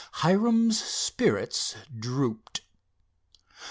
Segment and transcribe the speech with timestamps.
[0.13, 2.61] Hiram's spirits drooped.